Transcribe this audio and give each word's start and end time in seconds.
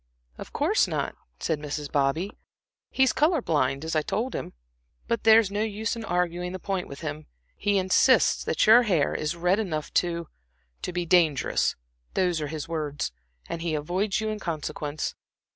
"Of 0.39 0.51
course 0.51 0.87
not," 0.87 1.15
said 1.39 1.59
Mrs. 1.59 1.91
Bobby. 1.91 2.31
"He 2.89 3.03
is 3.03 3.13
color 3.13 3.39
blind, 3.39 3.85
as 3.85 3.95
I 3.95 4.01
told 4.01 4.33
him. 4.33 4.53
But 5.07 5.25
there's 5.25 5.51
no 5.51 5.61
use 5.61 5.95
in 5.95 6.03
arguing 6.03 6.53
the 6.53 6.59
point 6.59 6.87
with 6.87 7.01
him. 7.01 7.27
He 7.55 7.77
insists 7.77 8.43
that 8.45 8.65
your 8.65 8.81
hair 8.81 9.13
is 9.13 9.35
red 9.35 9.59
enough 9.59 9.93
to 10.01 10.27
to 10.81 10.91
be 10.91 11.05
dangerous 11.05 11.75
those 12.15 12.41
are 12.41 12.47
his 12.47 12.67
words, 12.67 13.11
and 13.47 13.61
he 13.61 13.75
avoids 13.75 14.19
you 14.19 14.29
in 14.29 14.39
consequence. 14.39 15.13